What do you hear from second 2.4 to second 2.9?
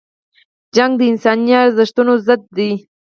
ده